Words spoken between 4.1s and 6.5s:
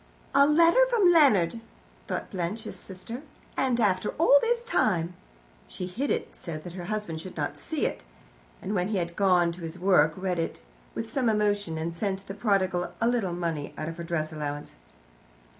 all this time." She hid it,